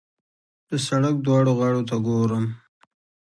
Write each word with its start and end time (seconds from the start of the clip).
د 0.69 0.71
سړک 0.87 1.15
دواړو 1.25 1.51
غاړو 1.59 1.81
ته 1.89 1.95
ګورم. 2.07 2.45